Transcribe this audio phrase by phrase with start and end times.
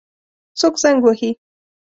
[0.59, 1.29] څوک زنګ وهي؟